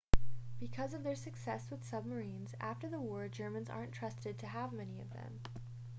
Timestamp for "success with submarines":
1.15-2.55